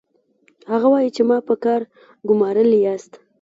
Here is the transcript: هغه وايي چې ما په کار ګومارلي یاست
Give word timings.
هغه 0.71 0.87
وايي 0.93 1.09
چې 1.15 1.21
ما 1.29 1.37
په 1.47 1.55
کار 1.63 1.81
ګومارلي 2.27 2.79
یاست 2.85 3.11